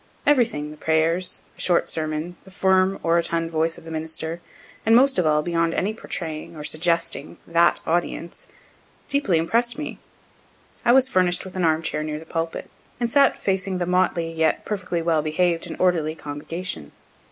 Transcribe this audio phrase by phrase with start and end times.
[0.25, 4.41] Everything, the prayers, a short sermon, the firm, orotund voice of the minister,
[4.83, 8.47] and most of all, beyond any portraying, or suggesting, that audience,
[9.07, 9.99] deeply impress'd me.
[10.83, 12.67] I was furnish'd with an arm chair near the pulpit,
[12.99, 16.93] and sat facing the motley, yet perfectly well behaved and orderly congregation.